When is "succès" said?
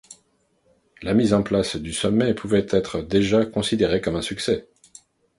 4.23-4.67